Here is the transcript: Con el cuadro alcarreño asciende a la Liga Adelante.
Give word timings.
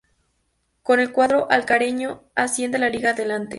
Con 0.81 0.99
el 0.99 1.11
cuadro 1.11 1.45
alcarreño 1.51 2.23
asciende 2.33 2.77
a 2.77 2.81
la 2.81 2.89
Liga 2.89 3.11
Adelante. 3.11 3.49